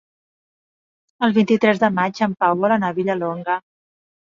El 1.29 1.37
vint-i-tres 1.37 1.85
de 1.85 1.93
maig 2.01 2.25
en 2.31 2.37
Pau 2.43 2.59
vol 2.67 2.77
anar 2.81 2.95
a 2.95 3.01
Vilallonga. 3.03 3.65